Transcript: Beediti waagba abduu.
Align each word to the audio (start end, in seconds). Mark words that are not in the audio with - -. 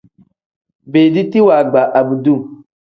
Beediti 0.91 1.39
waagba 1.47 1.81
abduu. 1.99 2.39